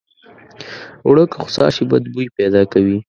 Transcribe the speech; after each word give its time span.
اوړه 1.05 1.23
که 1.31 1.37
خوسا 1.43 1.65
شي 1.75 1.83
بد 1.91 2.03
بوي 2.13 2.25
پیدا 2.37 2.61
کوي 2.71 2.97